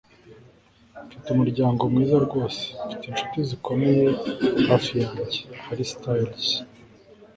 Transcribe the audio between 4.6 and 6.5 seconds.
hafi yanjye.- harry styles